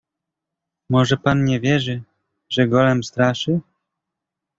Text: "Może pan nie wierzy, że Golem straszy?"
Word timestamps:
"Może 0.89 1.17
pan 1.17 1.45
nie 1.45 1.59
wierzy, 1.59 2.03
że 2.49 2.67
Golem 2.67 3.03
straszy?" 3.03 3.59